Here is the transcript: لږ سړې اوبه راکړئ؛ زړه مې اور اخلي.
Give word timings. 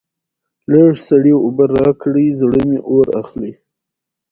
لږ 0.71 0.91
سړې 1.07 1.33
اوبه 1.43 1.65
راکړئ؛ 1.75 2.27
زړه 2.39 2.61
مې 2.69 2.79
اور 2.91 3.07
اخلي. 3.21 3.51